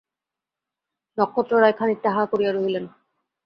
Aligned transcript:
নক্ষত্ররায় 1.17 1.75
খানিকটা 1.79 2.09
হাঁ 2.15 2.25
করিয়া 2.31 2.51
রহিলেন। 2.51 2.85